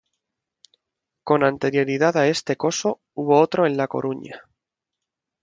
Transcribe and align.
Con 1.23 1.43
anterioridad 1.43 2.17
a 2.17 2.25
este 2.27 2.55
coso, 2.57 3.01
hubo 3.13 3.39
otro 3.39 3.67
en 3.67 3.77
La 3.77 3.87
Coruña. 3.87 4.41